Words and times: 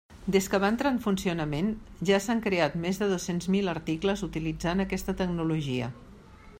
Des 0.35 0.45
que 0.51 0.59
va 0.61 0.69
entrar 0.73 0.91
en 0.93 0.95
funcionament, 1.03 1.67
ja 2.11 2.19
s'han 2.27 2.41
creat 2.47 2.79
més 2.87 3.01
de 3.03 3.11
dos-cents 3.13 3.51
mil 3.57 3.73
articles 3.75 4.25
utilitzant 4.31 4.85
aquesta 4.87 5.17
tecnologia. 5.23 5.97